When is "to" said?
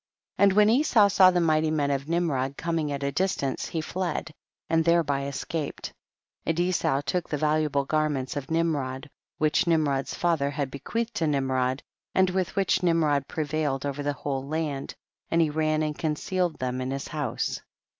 11.17-11.27